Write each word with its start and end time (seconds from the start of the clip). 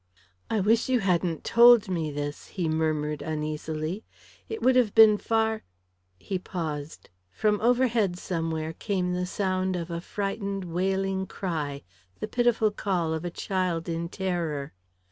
"I 0.49 0.59
wish 0.61 0.89
you 0.89 0.99
hadn't 1.01 1.43
told 1.43 1.87
me 1.87 2.09
this," 2.09 2.47
he 2.47 2.67
murmured, 2.67 3.21
uneasily. 3.21 4.03
"It 4.49 4.59
would 4.63 4.75
have 4.75 4.95
been 4.95 5.19
far" 5.19 5.63
He 6.19 6.39
paused. 6.39 7.11
From 7.29 7.61
overhead 7.61 8.17
somewhere 8.17 8.73
came 8.73 9.13
the 9.13 9.27
sound 9.27 9.75
of 9.75 9.91
a 9.91 10.01
frightened, 10.01 10.65
wailing 10.65 11.27
cry, 11.27 11.83
the 12.19 12.27
pitiful 12.27 12.71
call 12.71 13.13
of 13.13 13.23
a 13.23 13.29
child 13.29 13.87
in 13.87 14.09
terror. 14.09 14.73